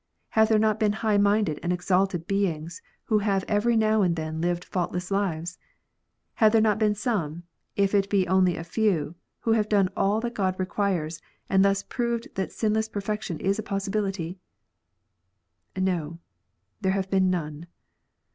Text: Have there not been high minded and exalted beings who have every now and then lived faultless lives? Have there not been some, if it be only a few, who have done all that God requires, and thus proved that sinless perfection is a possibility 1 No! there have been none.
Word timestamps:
Have 0.29 0.49
there 0.49 0.57
not 0.57 0.79
been 0.79 0.93
high 1.05 1.19
minded 1.19 1.59
and 1.61 1.71
exalted 1.71 2.25
beings 2.25 2.81
who 3.03 3.19
have 3.19 3.45
every 3.47 3.77
now 3.77 4.01
and 4.01 4.15
then 4.15 4.41
lived 4.41 4.63
faultless 4.65 5.11
lives? 5.11 5.59
Have 6.41 6.53
there 6.53 6.59
not 6.59 6.79
been 6.79 6.95
some, 6.95 7.43
if 7.75 7.93
it 7.93 8.09
be 8.09 8.27
only 8.27 8.57
a 8.57 8.63
few, 8.63 9.13
who 9.41 9.51
have 9.51 9.69
done 9.69 9.89
all 9.95 10.19
that 10.21 10.33
God 10.33 10.55
requires, 10.59 11.21
and 11.49 11.63
thus 11.63 11.83
proved 11.83 12.33
that 12.33 12.51
sinless 12.51 12.89
perfection 12.89 13.39
is 13.39 13.59
a 13.59 13.61
possibility 13.61 14.39
1 15.75 15.83
No! 15.85 16.17
there 16.81 16.93
have 16.93 17.11
been 17.11 17.29
none. 17.29 17.67